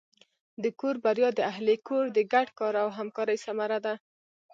د 0.63 0.65
کور 0.79 0.95
بریا 1.05 1.29
د 1.35 1.39
اهلِ 1.51 1.67
کور 1.87 2.05
د 2.13 2.19
ګډ 2.33 2.47
کار 2.59 2.73
او 2.83 2.89
همکارۍ 2.97 3.37
ثمره 3.45 3.79
ده. 3.85 3.93